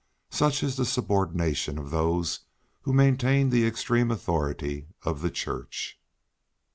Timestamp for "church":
5.29-5.99